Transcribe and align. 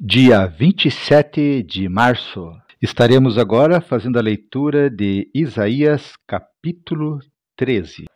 dia 0.00 0.46
27 0.46 1.62
de 1.62 1.88
março. 1.88 2.52
Estaremos 2.82 3.38
agora 3.38 3.80
fazendo 3.80 4.18
a 4.18 4.22
leitura 4.22 4.90
de 4.90 5.30
Isaías, 5.32 6.14
capítulo 6.26 7.20
13. 7.56 8.06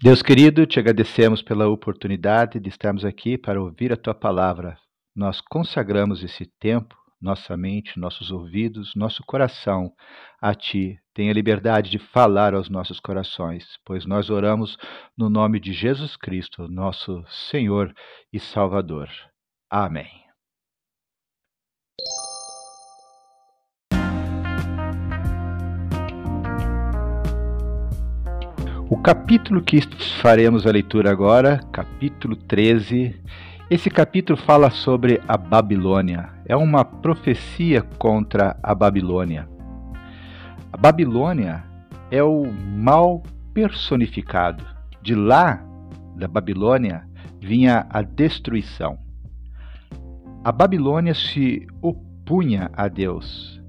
Deus 0.00 0.22
querido, 0.22 0.64
te 0.64 0.78
agradecemos 0.78 1.42
pela 1.42 1.68
oportunidade 1.68 2.60
de 2.60 2.68
estarmos 2.68 3.04
aqui 3.04 3.36
para 3.36 3.60
ouvir 3.60 3.92
a 3.92 3.96
tua 3.96 4.14
palavra. 4.14 4.78
Nós 5.14 5.40
consagramos 5.40 6.22
esse 6.22 6.46
tempo, 6.60 6.94
nossa 7.20 7.56
mente, 7.56 7.98
nossos 7.98 8.30
ouvidos, 8.30 8.92
nosso 8.94 9.24
coração 9.26 9.92
a 10.40 10.54
ti. 10.54 10.98
Tenha 11.12 11.32
liberdade 11.32 11.90
de 11.90 11.98
falar 11.98 12.54
aos 12.54 12.68
nossos 12.68 13.00
corações, 13.00 13.66
pois 13.84 14.06
nós 14.06 14.30
oramos 14.30 14.76
no 15.18 15.28
nome 15.28 15.58
de 15.58 15.72
Jesus 15.72 16.16
Cristo, 16.16 16.68
nosso 16.68 17.24
Senhor 17.50 17.92
e 18.32 18.38
Salvador. 18.38 19.08
Amém. 19.68 20.23
Capítulo 29.04 29.60
que 29.60 29.82
faremos 30.22 30.66
a 30.66 30.70
leitura 30.70 31.10
agora, 31.10 31.60
capítulo 31.70 32.34
13, 32.34 33.14
esse 33.68 33.90
capítulo 33.90 34.34
fala 34.34 34.70
sobre 34.70 35.20
a 35.28 35.36
Babilônia. 35.36 36.30
É 36.46 36.56
uma 36.56 36.86
profecia 36.86 37.82
contra 37.98 38.56
a 38.62 38.74
Babilônia. 38.74 39.46
A 40.72 40.78
Babilônia 40.78 41.62
é 42.10 42.22
o 42.22 42.50
mal 42.50 43.22
personificado. 43.52 44.64
De 45.02 45.14
lá, 45.14 45.62
da 46.16 46.26
Babilônia, 46.26 47.06
vinha 47.38 47.86
a 47.90 48.00
destruição. 48.00 48.98
A 50.42 50.50
Babilônia 50.50 51.12
se 51.12 51.66
opunha 51.82 52.70
a 52.72 52.88
Deus, 52.88 53.60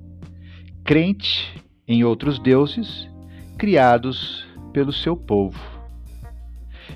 crente 0.86 1.62
em 1.86 2.06
outros 2.06 2.40
deuses 2.40 3.14
criados 3.58 4.46
pelo 4.76 4.92
seu 4.92 5.16
povo. 5.16 5.58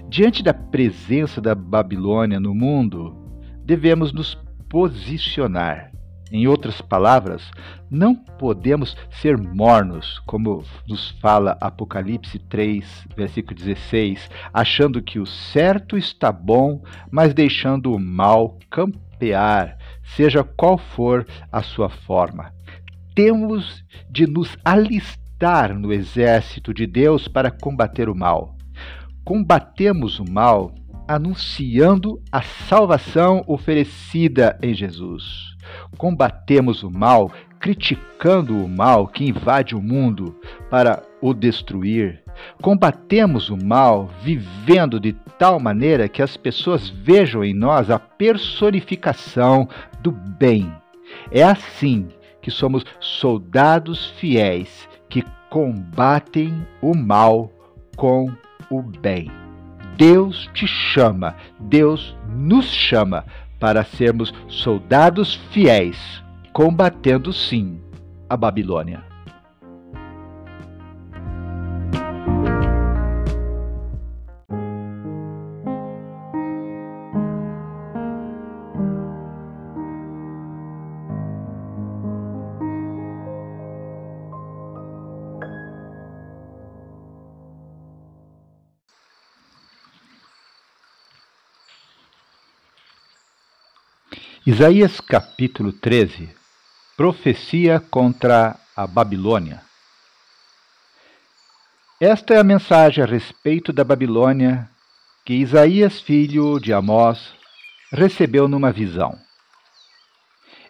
Diante 0.10 0.44
da 0.44 0.54
presença 0.54 1.40
da 1.40 1.56
Babilônia 1.56 2.38
no 2.38 2.54
mundo, 2.54 3.16
devemos 3.64 4.12
nos 4.12 4.38
posicionar. 4.68 5.90
Em 6.30 6.46
outras 6.46 6.82
palavras, 6.82 7.50
não 7.90 8.14
podemos 8.14 8.98
ser 9.10 9.38
mornos, 9.38 10.20
como 10.28 10.62
nos 10.86 11.12
fala 11.22 11.58
Apocalipse 11.62 12.38
3, 12.38 13.08
versículo 13.16 13.58
16, 13.58 14.30
achando 14.54 15.02
que 15.02 15.18
o 15.18 15.26
certo 15.26 15.98
está 15.98 16.34
bom, 16.34 16.84
mas 17.10 17.34
deixando 17.34 17.94
o 17.94 18.00
mal 18.00 18.60
campear, 18.70 19.78
seja 20.04 20.44
qual 20.44 20.78
for 20.78 21.26
a 21.50 21.64
sua 21.64 21.88
forma. 21.88 22.54
Temos 23.16 23.86
de 24.12 24.28
nos 24.28 24.58
alistar 24.66 25.29
estar 25.40 25.74
no 25.74 25.94
exército 25.94 26.74
de 26.74 26.86
Deus 26.86 27.30
para 27.30 27.50
combater 27.50 28.10
o 28.10 28.16
mal. 28.16 28.58
Combatemos 29.24 30.20
o 30.20 30.30
mal 30.30 30.76
anunciando 31.08 32.22
a 32.30 32.42
salvação 32.42 33.42
oferecida 33.48 34.60
em 34.62 34.74
Jesus. 34.74 35.56
Combatemos 35.98 36.84
o 36.84 36.92
mal 36.92 37.32
criticando 37.58 38.54
o 38.54 38.68
mal 38.68 39.08
que 39.08 39.30
invade 39.30 39.76
o 39.76 39.82
mundo 39.82 40.38
para 40.70 41.04
o 41.22 41.34
destruir. 41.34 42.22
Combatemos 42.62 43.50
o 43.50 43.56
mal 43.56 44.10
vivendo 44.22 45.00
de 45.00 45.14
tal 45.38 45.58
maneira 45.58 46.10
que 46.10 46.22
as 46.22 46.36
pessoas 46.36 46.90
vejam 46.90 47.46
em 47.46 47.54
nós 47.54 47.90
a 47.90 47.98
personificação 47.98 49.70
do 50.02 50.12
bem. 50.12 50.70
É 51.32 51.44
assim 51.44 52.10
que 52.42 52.52
somos 52.52 52.84
soldados 53.00 54.08
fiéis 54.20 54.90
que 55.10 55.24
combatem 55.50 56.66
o 56.82 56.96
mal 56.96 57.52
com 57.96 58.32
o 58.70 58.82
bem. 58.82 59.32
Deus 59.98 60.50
te 60.54 60.66
chama, 60.66 61.36
Deus 61.60 62.16
nos 62.28 62.66
chama 62.66 63.26
para 63.60 63.84
sermos 63.84 64.34
soldados 64.48 65.36
fiéis, 65.52 66.24
combatendo 66.54 67.34
sim 67.34 67.82
a 68.30 68.38
Babilônia. 68.38 69.09
Isaías 94.52 95.00
capítulo 95.00 95.72
13 95.72 96.28
Profecia 96.98 97.80
contra 97.80 98.60
a 98.76 98.88
Babilônia. 98.88 99.62
Esta 102.02 102.34
é 102.34 102.40
a 102.40 102.44
mensagem 102.44 103.04
a 103.04 103.06
respeito 103.06 103.72
da 103.72 103.84
Babilônia 103.84 104.68
que 105.24 105.36
Isaías, 105.36 106.02
filho 106.02 106.60
de 106.60 106.74
Amós, 106.74 107.32
recebeu 107.92 108.48
numa 108.48 108.72
visão. 108.72 109.16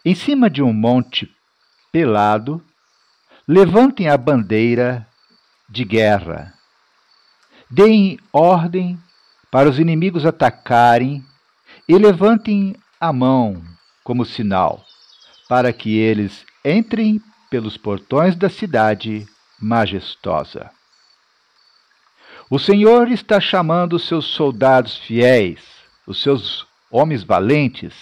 Em 0.04 0.14
cima 0.14 0.50
de 0.50 0.62
um 0.62 0.74
monte 0.74 1.34
pelado, 1.90 2.62
levantem 3.48 4.10
a 4.10 4.16
bandeira 4.18 5.08
de 5.66 5.86
guerra. 5.86 6.52
Deem 7.70 8.18
ordem 8.30 9.00
para 9.50 9.70
os 9.70 9.78
inimigos 9.78 10.26
atacarem 10.26 11.24
e 11.88 11.96
levantem 11.96 12.76
a 13.00 13.12
mão 13.12 13.62
como 14.04 14.26
sinal, 14.26 14.84
para 15.48 15.72
que 15.72 15.96
eles 15.96 16.44
entrem 16.64 17.20
pelos 17.50 17.76
portões 17.76 18.36
da 18.36 18.50
cidade 18.50 19.26
majestosa. 19.58 20.70
O 22.50 22.58
Senhor 22.58 23.10
está 23.10 23.40
chamando 23.40 23.94
os 23.94 24.06
seus 24.06 24.26
soldados 24.26 24.98
fiéis, 24.98 25.60
os 26.06 26.20
seus 26.20 26.66
homens 26.90 27.22
valentes, 27.22 27.94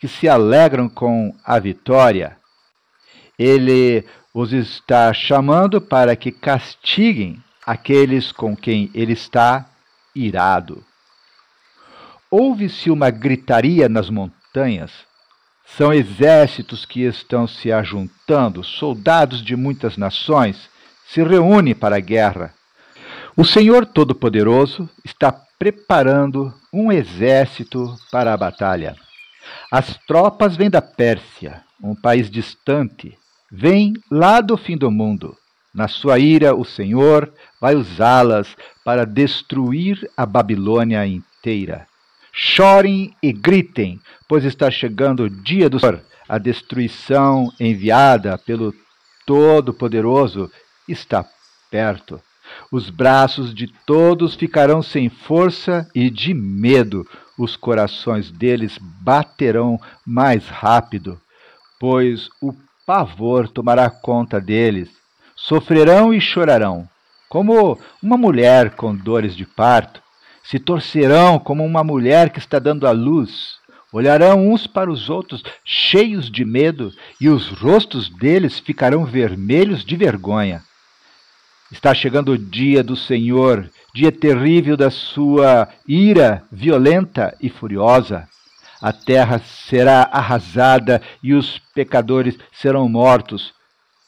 que 0.00 0.08
se 0.08 0.28
alegram 0.28 0.88
com 0.88 1.32
a 1.44 1.58
vitória. 1.58 2.36
Ele 3.38 4.04
os 4.34 4.52
está 4.52 5.12
chamando 5.12 5.80
para 5.80 6.16
que 6.16 6.32
castiguem 6.32 7.42
aqueles 7.66 8.32
com 8.32 8.56
quem 8.56 8.90
ele 8.94 9.12
está 9.12 9.66
irado. 10.14 10.82
Ouve-se 12.34 12.90
uma 12.90 13.10
gritaria 13.10 13.90
nas 13.90 14.08
montanhas. 14.08 14.90
São 15.76 15.92
exércitos 15.92 16.86
que 16.86 17.02
estão 17.02 17.46
se 17.46 17.70
ajuntando, 17.70 18.64
soldados 18.64 19.44
de 19.44 19.54
muitas 19.54 19.98
nações 19.98 20.70
se 21.06 21.22
reúnem 21.22 21.74
para 21.74 21.96
a 21.96 22.00
guerra. 22.00 22.54
O 23.36 23.44
Senhor 23.44 23.84
Todo-Poderoso 23.84 24.88
está 25.04 25.30
preparando 25.58 26.54
um 26.72 26.90
exército 26.90 27.94
para 28.10 28.32
a 28.32 28.36
batalha. 28.38 28.96
As 29.70 29.98
tropas 30.06 30.56
vêm 30.56 30.70
da 30.70 30.80
Pérsia, 30.80 31.62
um 31.82 31.94
país 31.94 32.30
distante, 32.30 33.14
vêm 33.50 33.92
lá 34.10 34.40
do 34.40 34.56
fim 34.56 34.78
do 34.78 34.90
mundo. 34.90 35.36
Na 35.74 35.86
sua 35.86 36.18
ira, 36.18 36.54
o 36.54 36.64
Senhor 36.64 37.30
vai 37.60 37.74
usá-las 37.74 38.56
para 38.82 39.04
destruir 39.04 40.10
a 40.16 40.24
Babilônia 40.24 41.06
inteira. 41.06 41.91
Chorem 42.32 43.14
e 43.22 43.30
gritem, 43.30 44.00
pois 44.26 44.42
está 44.44 44.70
chegando 44.70 45.24
o 45.24 45.30
dia 45.30 45.68
do 45.68 45.78
Senhor. 45.78 46.02
A 46.26 46.38
destruição 46.38 47.52
enviada 47.60 48.38
pelo 48.38 48.72
Todo-Poderoso 49.26 50.50
está 50.88 51.24
perto. 51.70 52.18
Os 52.70 52.88
braços 52.88 53.54
de 53.54 53.66
todos 53.86 54.34
ficarão 54.34 54.82
sem 54.82 55.10
força 55.10 55.86
e 55.94 56.08
de 56.08 56.32
medo. 56.32 57.06
Os 57.38 57.54
corações 57.54 58.30
deles 58.30 58.78
baterão 58.80 59.78
mais 60.06 60.48
rápido, 60.48 61.20
pois 61.78 62.30
o 62.40 62.54
pavor 62.86 63.46
tomará 63.46 63.90
conta 63.90 64.40
deles. 64.40 64.88
Sofrerão 65.36 66.14
e 66.14 66.20
chorarão, 66.20 66.88
como 67.28 67.78
uma 68.02 68.16
mulher 68.16 68.70
com 68.70 68.94
dores 68.96 69.36
de 69.36 69.44
parto 69.44 70.01
se 70.42 70.58
torcerão 70.58 71.38
como 71.38 71.64
uma 71.64 71.84
mulher 71.84 72.30
que 72.30 72.38
está 72.38 72.58
dando 72.58 72.86
à 72.86 72.90
luz. 72.90 73.60
Olharão 73.92 74.50
uns 74.50 74.66
para 74.66 74.90
os 74.90 75.10
outros 75.10 75.42
cheios 75.64 76.30
de 76.30 76.44
medo, 76.44 76.92
e 77.20 77.28
os 77.28 77.48
rostos 77.48 78.08
deles 78.08 78.58
ficarão 78.58 79.04
vermelhos 79.04 79.84
de 79.84 79.96
vergonha. 79.96 80.62
Está 81.70 81.94
chegando 81.94 82.32
o 82.32 82.38
dia 82.38 82.82
do 82.82 82.96
Senhor, 82.96 83.70
dia 83.94 84.10
terrível 84.10 84.76
da 84.76 84.90
sua 84.90 85.68
ira 85.86 86.42
violenta 86.50 87.36
e 87.40 87.48
furiosa. 87.48 88.28
a 88.80 88.92
terra 88.92 89.38
será 89.38 90.08
arrasada 90.10 91.00
e 91.22 91.32
os 91.32 91.60
pecadores 91.72 92.36
serão 92.52 92.88
mortos. 92.88 93.54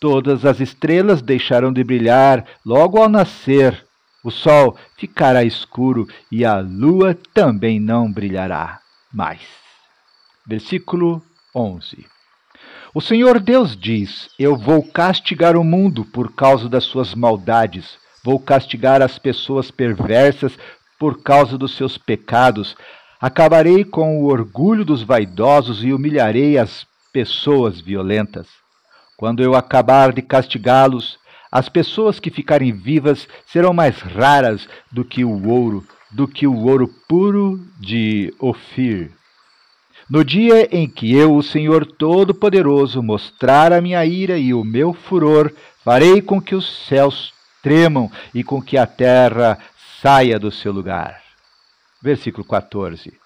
Todas 0.00 0.44
as 0.44 0.58
estrelas 0.58 1.22
deixarão 1.22 1.72
de 1.72 1.84
brilhar 1.84 2.44
logo 2.66 2.98
ao 2.98 3.08
nascer. 3.08 3.83
O 4.24 4.30
sol 4.30 4.78
ficará 4.96 5.44
escuro 5.44 6.08
e 6.32 6.46
a 6.46 6.58
lua 6.58 7.14
também 7.34 7.78
não 7.78 8.10
brilhará 8.10 8.80
mais. 9.12 9.42
Versículo 10.46 11.22
11. 11.54 12.06
O 12.94 13.02
Senhor 13.02 13.38
Deus 13.38 13.76
diz: 13.76 14.30
Eu 14.38 14.56
vou 14.56 14.82
castigar 14.82 15.58
o 15.58 15.62
mundo 15.62 16.06
por 16.06 16.32
causa 16.32 16.70
das 16.70 16.84
suas 16.84 17.14
maldades, 17.14 17.98
vou 18.24 18.40
castigar 18.40 19.02
as 19.02 19.18
pessoas 19.18 19.70
perversas 19.70 20.58
por 20.98 21.22
causa 21.22 21.58
dos 21.58 21.76
seus 21.76 21.98
pecados, 21.98 22.74
acabarei 23.20 23.84
com 23.84 24.22
o 24.22 24.26
orgulho 24.26 24.86
dos 24.86 25.02
vaidosos 25.02 25.84
e 25.84 25.92
humilharei 25.92 26.56
as 26.56 26.86
pessoas 27.12 27.78
violentas. 27.78 28.48
Quando 29.18 29.42
eu 29.42 29.54
acabar 29.54 30.12
de 30.12 30.22
castigá-los, 30.22 31.18
as 31.54 31.68
pessoas 31.68 32.18
que 32.18 32.32
ficarem 32.32 32.72
vivas 32.72 33.28
serão 33.46 33.72
mais 33.72 34.00
raras 34.00 34.68
do 34.90 35.04
que 35.04 35.24
o 35.24 35.48
ouro, 35.48 35.86
do 36.10 36.26
que 36.26 36.48
o 36.48 36.64
ouro 36.66 36.88
puro 37.08 37.64
de 37.78 38.34
Ofir. 38.40 39.12
No 40.10 40.24
dia 40.24 40.68
em 40.76 40.88
que 40.88 41.14
eu, 41.14 41.32
o 41.32 41.44
Senhor 41.44 41.86
Todo-Poderoso, 41.86 43.00
mostrar 43.00 43.72
a 43.72 43.80
minha 43.80 44.04
ira 44.04 44.36
e 44.36 44.52
o 44.52 44.64
meu 44.64 44.92
furor, 44.92 45.52
farei 45.84 46.20
com 46.20 46.42
que 46.42 46.56
os 46.56 46.88
céus 46.88 47.32
tremam 47.62 48.10
e 48.34 48.42
com 48.42 48.60
que 48.60 48.76
a 48.76 48.84
terra 48.84 49.56
saia 50.02 50.40
do 50.40 50.50
seu 50.50 50.72
lugar. 50.72 51.22
Versículo 52.02 52.44
14. 52.44 53.16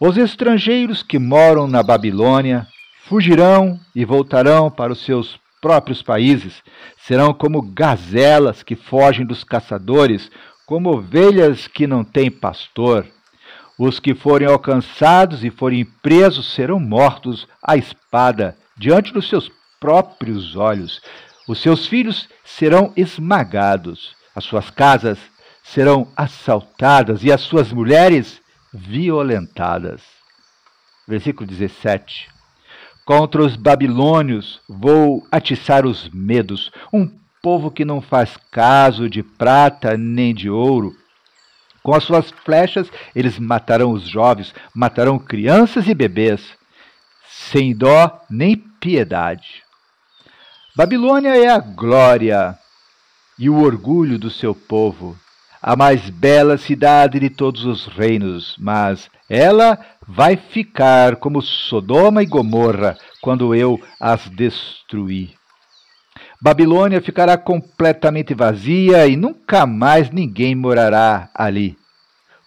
Os 0.00 0.16
estrangeiros 0.16 1.04
que 1.04 1.20
moram 1.20 1.68
na 1.68 1.84
Babilônia 1.84 2.66
fugirão 3.04 3.78
e 3.94 4.04
voltarão 4.04 4.72
para 4.72 4.92
os 4.92 5.04
seus 5.04 5.38
próprios 5.64 6.02
países, 6.02 6.62
serão 6.98 7.32
como 7.32 7.62
gazelas 7.62 8.62
que 8.62 8.76
fogem 8.76 9.24
dos 9.24 9.42
caçadores, 9.42 10.30
como 10.66 10.90
ovelhas 10.90 11.66
que 11.66 11.86
não 11.86 12.04
têm 12.04 12.30
pastor. 12.30 13.06
Os 13.78 13.98
que 13.98 14.14
forem 14.14 14.46
alcançados 14.46 15.42
e 15.42 15.48
forem 15.48 15.86
presos 15.86 16.52
serão 16.52 16.78
mortos 16.78 17.48
à 17.62 17.78
espada 17.78 18.58
diante 18.76 19.10
dos 19.10 19.26
seus 19.26 19.50
próprios 19.80 20.54
olhos. 20.54 21.00
Os 21.48 21.62
seus 21.62 21.86
filhos 21.86 22.28
serão 22.44 22.92
esmagados, 22.94 24.14
as 24.36 24.44
suas 24.44 24.68
casas 24.68 25.18
serão 25.62 26.06
assaltadas 26.14 27.24
e 27.24 27.32
as 27.32 27.40
suas 27.40 27.72
mulheres 27.72 28.38
violentadas. 28.70 30.02
Versículo 31.08 31.48
17. 31.48 32.33
Contra 33.04 33.42
os 33.42 33.54
babilônios 33.54 34.60
vou 34.68 35.26
atiçar 35.30 35.84
os 35.84 36.08
medos, 36.08 36.72
um 36.92 37.10
povo 37.42 37.70
que 37.70 37.84
não 37.84 38.00
faz 38.00 38.36
caso 38.50 39.10
de 39.10 39.22
prata 39.22 39.96
nem 39.96 40.34
de 40.34 40.48
ouro. 40.48 40.96
Com 41.82 41.94
as 41.94 42.04
suas 42.04 42.30
flechas 42.30 42.90
eles 43.14 43.38
matarão 43.38 43.92
os 43.92 44.08
jovens, 44.08 44.54
matarão 44.74 45.18
crianças 45.18 45.86
e 45.86 45.94
bebês, 45.94 46.40
sem 47.28 47.76
dó 47.76 48.20
nem 48.30 48.56
piedade. 48.56 49.62
Babilônia 50.74 51.36
é 51.36 51.48
a 51.48 51.58
glória 51.58 52.58
e 53.38 53.50
o 53.50 53.60
orgulho 53.60 54.18
do 54.18 54.30
seu 54.30 54.54
povo 54.54 55.18
a 55.66 55.74
mais 55.74 56.10
bela 56.10 56.58
cidade 56.58 57.18
de 57.18 57.30
todos 57.30 57.64
os 57.64 57.86
reinos, 57.86 58.54
mas 58.58 59.08
ela 59.28 59.78
vai 60.06 60.36
ficar 60.36 61.16
como 61.16 61.40
Sodoma 61.40 62.22
e 62.22 62.26
Gomorra 62.26 62.96
quando 63.20 63.54
eu 63.54 63.80
as 64.00 64.28
destruir. 64.30 65.32
Babilônia 66.40 67.00
ficará 67.00 67.38
completamente 67.38 68.34
vazia 68.34 69.06
e 69.06 69.16
nunca 69.16 69.64
mais 69.64 70.10
ninguém 70.10 70.54
morará 70.54 71.30
ali. 71.34 71.76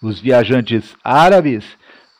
Os 0.00 0.20
viajantes 0.20 0.94
árabes 1.02 1.64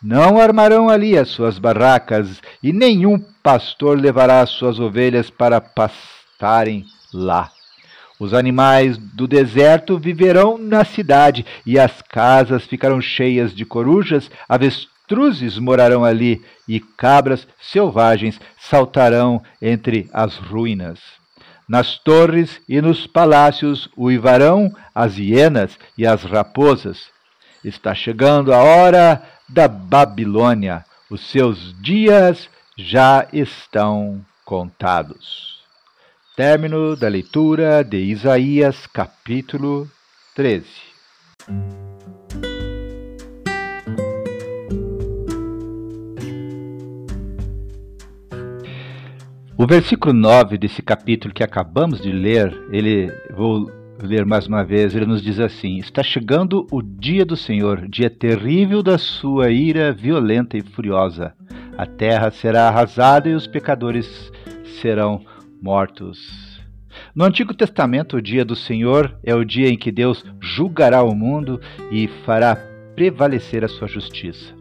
não 0.02 0.40
armarão 0.40 0.88
ali 0.88 1.16
as 1.16 1.28
suas 1.28 1.58
barracas 1.58 2.40
e 2.62 2.72
nenhum 2.72 3.18
pastor 3.42 3.98
levará 3.98 4.44
suas 4.46 4.80
ovelhas 4.80 5.30
para 5.30 5.60
pastarem 5.60 6.84
lá. 7.12 7.50
Os 8.18 8.34
animais 8.34 8.98
do 8.98 9.28
deserto 9.28 9.98
viverão 9.98 10.58
na 10.58 10.84
cidade, 10.84 11.46
e 11.64 11.78
as 11.78 12.02
casas 12.02 12.64
ficarão 12.64 13.00
cheias 13.00 13.54
de 13.54 13.64
corujas, 13.64 14.28
avestruzes 14.48 15.56
morarão 15.58 16.04
ali, 16.04 16.44
e 16.66 16.80
cabras 16.80 17.46
selvagens 17.60 18.40
saltarão 18.58 19.40
entre 19.62 20.08
as 20.12 20.36
ruínas. 20.36 20.98
Nas 21.68 21.98
torres 21.98 22.60
e 22.68 22.80
nos 22.80 23.06
palácios 23.06 23.88
uivarão 23.96 24.74
as 24.94 25.18
hienas 25.18 25.78
e 25.96 26.06
as 26.06 26.24
raposas. 26.24 27.10
Está 27.62 27.94
chegando 27.94 28.52
a 28.52 28.62
hora 28.62 29.22
da 29.48 29.68
Babilônia, 29.68 30.84
os 31.10 31.20
seus 31.30 31.74
dias 31.80 32.48
já 32.76 33.26
estão 33.32 34.24
contados. 34.44 35.57
Término 36.38 36.94
da 36.94 37.08
leitura 37.08 37.82
de 37.82 37.98
Isaías, 37.98 38.86
capítulo 38.86 39.90
13. 40.36 40.64
O 49.56 49.66
versículo 49.66 50.12
9 50.12 50.56
desse 50.58 50.80
capítulo 50.80 51.34
que 51.34 51.42
acabamos 51.42 52.00
de 52.00 52.12
ler, 52.12 52.56
ele 52.70 53.12
vou 53.34 53.68
ler 54.00 54.24
mais 54.24 54.46
uma 54.46 54.62
vez, 54.62 54.94
ele 54.94 55.06
nos 55.06 55.20
diz 55.20 55.40
assim: 55.40 55.78
Está 55.78 56.04
chegando 56.04 56.68
o 56.70 56.80
dia 56.80 57.24
do 57.24 57.34
Senhor, 57.36 57.88
dia 57.88 58.08
terrível 58.08 58.80
da 58.80 58.96
sua 58.96 59.50
ira 59.50 59.92
violenta 59.92 60.56
e 60.56 60.62
furiosa. 60.62 61.34
A 61.76 61.84
terra 61.84 62.30
será 62.30 62.68
arrasada 62.68 63.28
e 63.28 63.34
os 63.34 63.48
pecadores 63.48 64.30
serão 64.80 65.20
mortos. 65.60 66.58
No 67.14 67.24
Antigo 67.24 67.54
Testamento, 67.54 68.16
o 68.16 68.22
dia 68.22 68.44
do 68.44 68.56
Senhor 68.56 69.16
é 69.22 69.34
o 69.34 69.44
dia 69.44 69.68
em 69.68 69.76
que 69.76 69.92
Deus 69.92 70.24
julgará 70.40 71.02
o 71.02 71.14
mundo 71.14 71.60
e 71.90 72.08
fará 72.24 72.56
prevalecer 72.94 73.64
a 73.64 73.68
sua 73.68 73.86
justiça. 73.86 74.54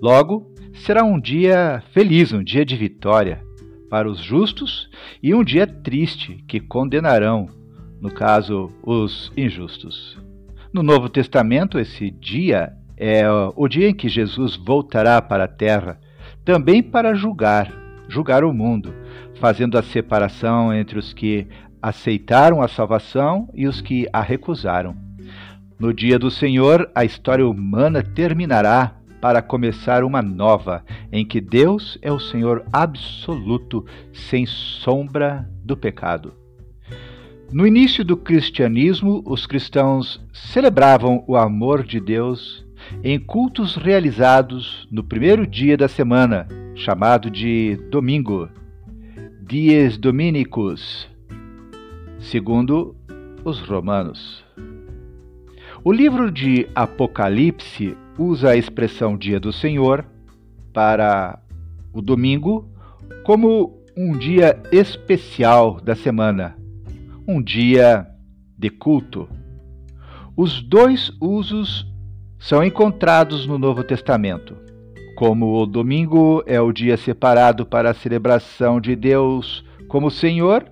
Logo, 0.00 0.52
será 0.74 1.04
um 1.04 1.18
dia 1.18 1.82
feliz, 1.92 2.32
um 2.32 2.44
dia 2.44 2.64
de 2.64 2.76
vitória 2.76 3.42
para 3.88 4.08
os 4.08 4.20
justos 4.20 4.88
e 5.22 5.34
um 5.34 5.42
dia 5.42 5.66
triste 5.66 6.44
que 6.46 6.60
condenarão, 6.60 7.48
no 8.00 8.10
caso, 8.10 8.70
os 8.82 9.32
injustos. 9.36 10.18
No 10.72 10.82
Novo 10.82 11.08
Testamento, 11.08 11.78
esse 11.78 12.10
dia 12.10 12.72
é 12.96 13.22
o 13.54 13.68
dia 13.68 13.88
em 13.88 13.94
que 13.94 14.08
Jesus 14.08 14.56
voltará 14.56 15.20
para 15.22 15.44
a 15.44 15.48
terra, 15.48 15.98
também 16.44 16.82
para 16.82 17.14
julgar, 17.14 17.72
julgar 18.08 18.44
o 18.44 18.52
mundo 18.52 18.92
fazendo 19.38 19.78
a 19.78 19.82
separação 19.82 20.72
entre 20.72 20.98
os 20.98 21.12
que 21.12 21.46
aceitaram 21.80 22.62
a 22.62 22.68
salvação 22.68 23.48
e 23.54 23.66
os 23.66 23.80
que 23.80 24.08
a 24.12 24.20
recusaram. 24.20 24.96
No 25.78 25.92
dia 25.92 26.18
do 26.18 26.30
Senhor, 26.30 26.90
a 26.94 27.04
história 27.04 27.46
humana 27.46 28.02
terminará 28.02 28.96
para 29.20 29.42
começar 29.42 30.04
uma 30.04 30.22
nova, 30.22 30.84
em 31.12 31.24
que 31.24 31.40
Deus 31.40 31.98
é 32.00 32.10
o 32.10 32.18
Senhor 32.18 32.64
absoluto, 32.72 33.84
sem 34.12 34.46
sombra 34.46 35.48
do 35.64 35.76
pecado. 35.76 36.32
No 37.52 37.66
início 37.66 38.04
do 38.04 38.16
cristianismo, 38.16 39.22
os 39.24 39.46
cristãos 39.46 40.20
celebravam 40.32 41.24
o 41.26 41.36
amor 41.36 41.84
de 41.84 42.00
Deus 42.00 42.64
em 43.02 43.18
cultos 43.18 43.76
realizados 43.76 44.86
no 44.90 45.04
primeiro 45.04 45.46
dia 45.46 45.76
da 45.76 45.88
semana, 45.88 46.48
chamado 46.76 47.30
de 47.30 47.74
domingo 47.90 48.50
dies 49.40 49.96
dominicus, 49.96 51.08
segundo 52.18 52.94
os 53.42 53.60
romanos. 53.60 54.44
O 55.82 55.90
livro 55.90 56.30
de 56.30 56.68
Apocalipse 56.74 57.96
usa 58.18 58.50
a 58.50 58.56
expressão 58.56 59.16
dia 59.16 59.40
do 59.40 59.54
Senhor 59.54 60.04
para 60.74 61.40
o 61.94 62.02
domingo 62.02 62.68
como 63.24 63.82
um 63.96 64.12
dia 64.12 64.60
especial 64.70 65.80
da 65.80 65.94
semana, 65.94 66.58
um 67.26 67.42
dia 67.42 68.06
de 68.58 68.68
culto. 68.68 69.26
Os 70.36 70.60
dois 70.60 71.10
usos 71.22 71.90
são 72.38 72.62
encontrados 72.62 73.46
no 73.46 73.58
Novo 73.58 73.82
Testamento. 73.82 74.65
Como 75.16 75.62
o 75.62 75.64
domingo 75.64 76.42
é 76.44 76.60
o 76.60 76.70
dia 76.70 76.94
separado 76.98 77.64
para 77.64 77.90
a 77.90 77.94
celebração 77.94 78.78
de 78.78 78.94
Deus 78.94 79.64
como 79.88 80.10
Senhor, 80.10 80.70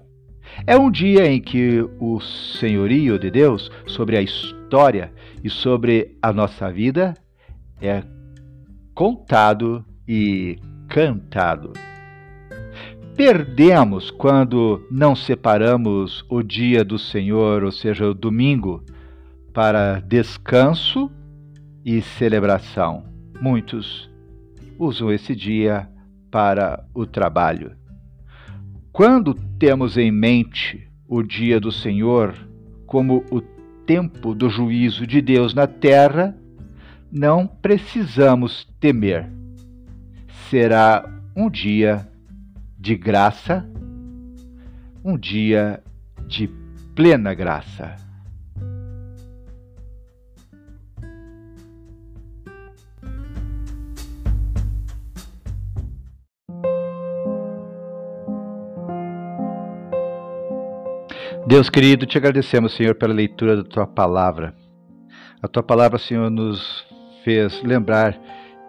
é 0.67 0.77
um 0.77 0.91
dia 0.91 1.27
em 1.27 1.41
que 1.41 1.81
o 1.99 2.21
senhorio 2.21 3.19
de 3.19 3.31
Deus 3.31 3.71
sobre 3.87 4.19
a 4.19 4.21
história 4.21 5.11
e 5.43 5.49
sobre 5.49 6.19
a 6.21 6.31
nossa 6.31 6.71
vida 6.71 7.15
é 7.81 8.03
contado 8.95 9.83
e 10.07 10.59
cantado. 10.91 11.73
Perdemos 13.17 14.11
quando 14.11 14.87
não 14.91 15.17
separamos 15.17 16.23
o 16.29 16.43
dia 16.43 16.85
do 16.85 16.99
Senhor, 16.99 17.65
ou 17.65 17.73
seja, 17.73 18.07
o 18.07 18.13
domingo, 18.13 18.85
para 19.55 20.01
descanso 20.01 21.11
e 21.83 22.03
celebração. 22.03 23.05
Muitos 23.41 24.13
usam 24.79 25.13
esse 25.13 25.35
dia 25.35 25.89
para 26.31 26.85
o 26.95 27.07
trabalho. 27.07 27.77
Quando 28.93 29.35
temos 29.59 29.97
em 29.97 30.11
mente 30.11 30.89
o 31.09 31.23
dia 31.23 31.61
do 31.61 31.73
Senhor 31.73 32.35
como 32.87 33.25
o 33.31 33.41
tempo 33.87 34.35
do 34.35 34.49
juízo 34.49 35.07
de 35.07 35.21
Deus 35.21 35.55
na 35.55 35.67
terra, 35.67 36.37
não 37.11 37.47
precisamos 37.47 38.67
temer. 38.81 39.31
Será 40.51 41.05
um 41.37 41.51
dia 41.51 42.09
de 42.79 42.97
graça, 42.97 43.69
um 45.05 45.17
dia 45.17 45.83
de 46.27 46.49
plena 46.95 47.35
graça. 47.35 48.04
Deus 61.47 61.69
querido, 61.69 62.07
te 62.07 62.17
agradecemos, 62.17 62.73
Senhor, 62.75 62.95
pela 62.95 63.13
leitura 63.13 63.55
da 63.55 63.63
tua 63.63 63.87
palavra. 63.87 64.55
A 65.43 65.47
tua 65.47 65.63
palavra, 65.63 65.99
Senhor, 65.99 66.31
nos 66.31 66.87
fez 67.23 67.63
lembrar 67.63 68.19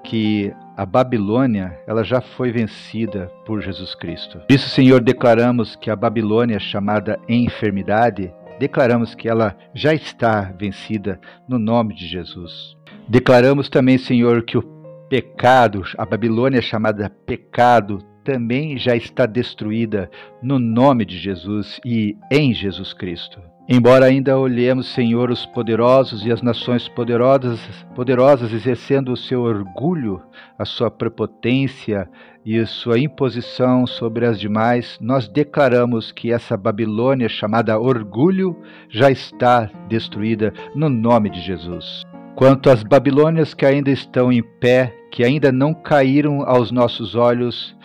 que 0.04 0.54
a 0.76 0.86
Babilônia, 0.86 1.80
ela 1.88 2.04
já 2.04 2.20
foi 2.20 2.52
vencida 2.52 3.32
por 3.46 3.62
Jesus 3.62 3.96
Cristo. 3.96 4.40
Por 4.40 4.54
isso, 4.54 4.68
Senhor, 4.68 5.02
declaramos 5.02 5.78
que 5.78 5.90
a 5.90 5.96
Babilônia, 5.96 6.60
chamada 6.60 7.18
enfermidade, 7.30 8.34
declaramos 8.60 9.16
que 9.16 9.30
ela 9.30 9.56
já 9.74 9.94
está 9.94 10.54
vencida 10.60 11.18
no 11.48 11.58
nome 11.58 11.96
de 11.96 12.06
Jesus. 12.06 12.76
Declaramos 13.08 13.70
também, 13.70 13.98
Senhor, 13.98 14.44
que 14.44 14.58
o 14.58 14.64
pecado, 15.10 15.82
a 15.98 16.06
Babilônia 16.06 16.62
chamada 16.62 17.10
pecado, 17.26 18.00
também 18.26 18.76
já 18.76 18.96
está 18.96 19.28
destruída 19.28 20.10
no 20.42 20.58
nome 20.58 21.06
de 21.06 21.18
Jesus 21.18 21.80
e 21.86 22.18
em 22.32 22.54
Jesus 22.54 22.92
Cristo. 22.92 23.40
Embora 23.70 24.06
ainda 24.06 24.38
olhemos, 24.38 24.88
Senhor, 24.94 25.32
os 25.32 25.46
poderosos 25.46 26.26
e 26.26 26.32
as 26.32 26.42
nações 26.42 26.88
poderosas, 26.90 27.60
poderosas 27.96 28.52
exercendo 28.52 29.12
o 29.12 29.18
seu 29.18 29.42
orgulho, 29.42 30.22
a 30.58 30.66
sua 30.66 30.92
prepotência 30.92 32.08
e 32.46 32.64
sua 32.66 33.00
imposição 33.00 33.88
sobre 33.88 34.26
as 34.26 34.40
demais, 34.40 35.00
nós 35.02 35.28
declaramos 35.28 36.12
que 36.12 36.32
essa 36.32 36.56
Babilônia 36.56 37.30
chamada 37.30 37.80
orgulho 37.80 38.56
já 38.90 39.10
está 39.10 39.70
destruída 39.88 40.54
no 40.76 40.90
nome 40.90 41.30
de 41.32 41.42
Jesus. 41.42 42.04
Quanto 42.36 42.70
às 42.70 42.84
Babilônias 42.84 43.54
que 43.54 43.66
ainda 43.66 43.90
estão 43.90 44.32
em 44.32 44.44
pé, 44.44 44.94
que 45.10 45.24
ainda 45.24 45.52
não 45.52 45.74
caíram 45.74 46.42
aos 46.42 46.70
nossos 46.70 47.16
olhos, 47.16 47.76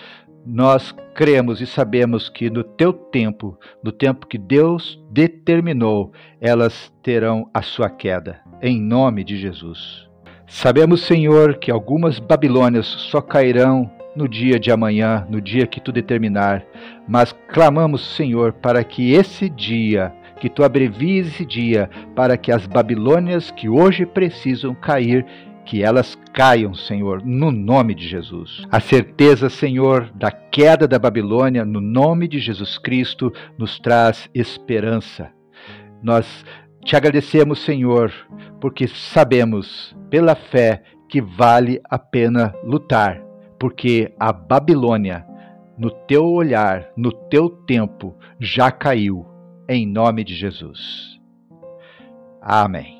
nós 0.44 0.94
cremos 1.14 1.60
e 1.60 1.66
sabemos 1.66 2.28
que 2.28 2.48
no 2.48 2.64
teu 2.64 2.92
tempo, 2.92 3.58
no 3.82 3.92
tempo 3.92 4.26
que 4.26 4.38
Deus 4.38 5.00
determinou, 5.10 6.12
elas 6.40 6.92
terão 7.02 7.48
a 7.52 7.62
sua 7.62 7.90
queda, 7.90 8.40
em 8.62 8.80
nome 8.80 9.22
de 9.24 9.36
Jesus. 9.36 10.08
Sabemos, 10.46 11.02
Senhor, 11.02 11.58
que 11.58 11.70
algumas 11.70 12.18
Babilônias 12.18 12.86
só 12.86 13.20
cairão 13.20 13.90
no 14.16 14.28
dia 14.28 14.58
de 14.58 14.70
amanhã, 14.72 15.26
no 15.30 15.40
dia 15.40 15.66
que 15.66 15.80
tu 15.80 15.92
determinar, 15.92 16.64
mas 17.06 17.32
clamamos, 17.48 18.16
Senhor, 18.16 18.52
para 18.52 18.82
que 18.82 19.12
esse 19.12 19.48
dia, 19.48 20.12
que 20.40 20.48
tu 20.48 20.64
abrevies 20.64 21.28
esse 21.28 21.44
dia, 21.44 21.88
para 22.16 22.36
que 22.36 22.50
as 22.50 22.66
Babilônias 22.66 23.50
que 23.50 23.68
hoje 23.68 24.04
precisam 24.04 24.74
cair 24.74 25.24
que 25.64 25.82
elas 25.82 26.16
caiam, 26.32 26.74
Senhor, 26.74 27.22
no 27.24 27.50
nome 27.50 27.94
de 27.94 28.06
Jesus. 28.08 28.66
A 28.70 28.80
certeza, 28.80 29.48
Senhor, 29.48 30.10
da 30.14 30.30
queda 30.30 30.86
da 30.88 30.98
Babilônia, 30.98 31.64
no 31.64 31.80
nome 31.80 32.26
de 32.26 32.38
Jesus 32.38 32.78
Cristo, 32.78 33.32
nos 33.56 33.78
traz 33.78 34.28
esperança. 34.34 35.30
Nós 36.02 36.44
te 36.84 36.96
agradecemos, 36.96 37.60
Senhor, 37.60 38.12
porque 38.60 38.88
sabemos, 38.88 39.94
pela 40.08 40.34
fé, 40.34 40.82
que 41.08 41.20
vale 41.20 41.80
a 41.90 41.98
pena 41.98 42.54
lutar, 42.64 43.20
porque 43.58 44.14
a 44.18 44.32
Babilônia, 44.32 45.26
no 45.76 45.90
teu 45.90 46.26
olhar, 46.26 46.90
no 46.96 47.12
teu 47.12 47.48
tempo, 47.48 48.16
já 48.38 48.70
caiu, 48.70 49.26
em 49.68 49.86
nome 49.86 50.24
de 50.24 50.34
Jesus. 50.34 51.20
Amém. 52.40 52.99